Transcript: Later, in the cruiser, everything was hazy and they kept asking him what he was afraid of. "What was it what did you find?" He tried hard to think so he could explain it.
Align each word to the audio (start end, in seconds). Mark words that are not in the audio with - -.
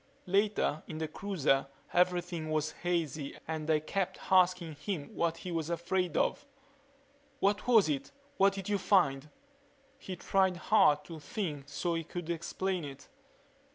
Later, 0.25 0.81
in 0.87 0.97
the 0.97 1.07
cruiser, 1.07 1.67
everything 1.93 2.49
was 2.49 2.71
hazy 2.71 3.37
and 3.47 3.67
they 3.69 3.79
kept 3.79 4.17
asking 4.31 4.73
him 4.77 5.13
what 5.15 5.37
he 5.37 5.51
was 5.51 5.69
afraid 5.69 6.17
of. 6.17 6.47
"What 7.39 7.67
was 7.67 7.87
it 7.87 8.11
what 8.37 8.53
did 8.53 8.67
you 8.67 8.79
find?" 8.79 9.29
He 9.99 10.15
tried 10.15 10.57
hard 10.57 11.03
to 11.05 11.19
think 11.19 11.69
so 11.69 11.93
he 11.93 12.03
could 12.03 12.31
explain 12.31 12.83
it. 12.83 13.09